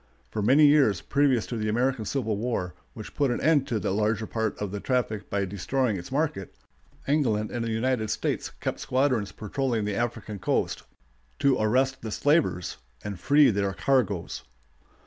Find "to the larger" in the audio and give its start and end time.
3.67-4.25